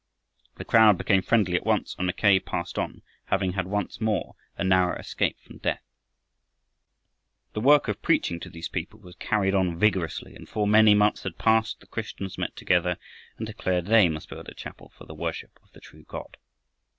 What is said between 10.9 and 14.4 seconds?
months had passed the Christians met together and declared they must